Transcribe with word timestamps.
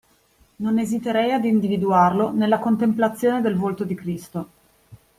Non 0.55 0.79
esiterei 0.79 1.31
ad 1.31 1.45
individuarlo 1.45 2.31
nella 2.31 2.57
contemplazione 2.57 3.39
del 3.39 3.55
volto 3.55 3.83
di 3.83 3.93
Cristo 3.93 4.47